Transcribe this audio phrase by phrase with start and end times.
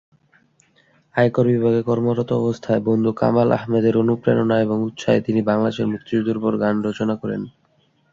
[1.15, 6.75] আয়কর বিভাগে কর্মরত অবস্থায় বন্ধু কামাল আহমেদের অনুপ্রেরণায় এবং উৎসাহে তিনি বাংলাদেশের মুক্তিযুদ্ধের উপর গান
[6.87, 7.41] রচনা করেন।